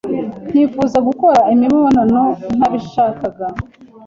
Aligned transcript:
nkifuza 0.49 0.97
gukora 1.07 1.39
imibonano 1.53 2.23
ntabishakaga 2.57 3.45